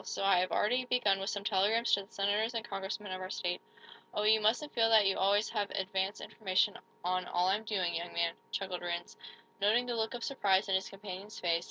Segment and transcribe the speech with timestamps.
[0.03, 3.29] So I have already begun with some telegrams to the Senators and Congressmen of our
[3.29, 3.61] state
[4.15, 8.11] Oh, you mustn't feel that you always have advance information on all I'm doing, young
[8.13, 9.15] man," chuckled Rhinds,
[9.61, 11.59] noting the look of surprise in his companion's face.